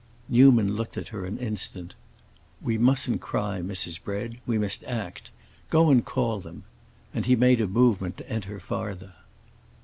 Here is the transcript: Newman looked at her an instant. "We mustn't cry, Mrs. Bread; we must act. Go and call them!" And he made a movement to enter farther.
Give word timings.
Newman 0.29 0.73
looked 0.75 0.97
at 0.97 1.09
her 1.09 1.25
an 1.25 1.37
instant. 1.37 1.93
"We 2.59 2.75
mustn't 2.79 3.21
cry, 3.21 3.61
Mrs. 3.61 4.01
Bread; 4.03 4.39
we 4.47 4.57
must 4.57 4.83
act. 4.85 5.29
Go 5.69 5.91
and 5.91 6.03
call 6.03 6.39
them!" 6.39 6.63
And 7.13 7.27
he 7.27 7.35
made 7.35 7.61
a 7.61 7.67
movement 7.67 8.17
to 8.17 8.27
enter 8.27 8.59
farther. 8.59 9.13